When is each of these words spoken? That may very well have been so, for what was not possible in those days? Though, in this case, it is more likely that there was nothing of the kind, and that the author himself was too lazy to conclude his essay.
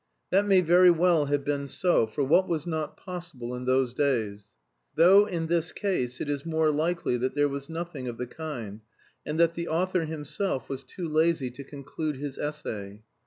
That 0.31 0.47
may 0.47 0.61
very 0.61 0.89
well 0.89 1.25
have 1.25 1.45
been 1.45 1.67
so, 1.67 2.07
for 2.07 2.23
what 2.23 2.47
was 2.49 2.65
not 2.65 2.97
possible 2.97 3.53
in 3.53 3.65
those 3.65 3.93
days? 3.93 4.55
Though, 4.95 5.27
in 5.27 5.45
this 5.45 5.71
case, 5.71 6.19
it 6.19 6.27
is 6.27 6.43
more 6.43 6.71
likely 6.71 7.17
that 7.17 7.35
there 7.35 7.47
was 7.47 7.69
nothing 7.69 8.07
of 8.07 8.17
the 8.17 8.25
kind, 8.25 8.81
and 9.27 9.39
that 9.39 9.53
the 9.53 9.67
author 9.67 10.05
himself 10.05 10.69
was 10.69 10.83
too 10.83 11.07
lazy 11.07 11.51
to 11.51 11.63
conclude 11.63 12.15
his 12.15 12.39
essay. 12.39 13.03